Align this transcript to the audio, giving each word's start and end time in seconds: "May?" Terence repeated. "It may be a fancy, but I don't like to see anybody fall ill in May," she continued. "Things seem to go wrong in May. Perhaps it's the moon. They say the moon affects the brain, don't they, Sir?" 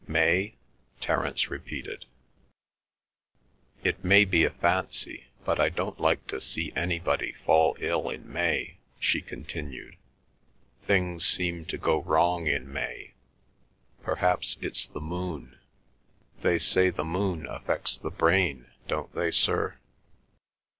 "May?" 0.07 0.55
Terence 0.99 1.51
repeated. 1.51 2.05
"It 3.83 4.03
may 4.03 4.25
be 4.25 4.43
a 4.43 4.49
fancy, 4.49 5.25
but 5.45 5.59
I 5.59 5.69
don't 5.69 5.99
like 5.99 6.25
to 6.29 6.41
see 6.41 6.73
anybody 6.75 7.33
fall 7.45 7.77
ill 7.79 8.09
in 8.09 8.27
May," 8.27 8.77
she 8.99 9.21
continued. 9.21 9.97
"Things 10.87 11.23
seem 11.23 11.65
to 11.65 11.77
go 11.77 12.01
wrong 12.01 12.47
in 12.47 12.73
May. 12.73 13.13
Perhaps 14.01 14.57
it's 14.59 14.87
the 14.87 14.99
moon. 15.01 15.59
They 16.41 16.57
say 16.57 16.89
the 16.89 17.03
moon 17.05 17.45
affects 17.45 17.95
the 17.97 18.09
brain, 18.09 18.71
don't 18.87 19.13
they, 19.13 19.29
Sir?" 19.29 19.77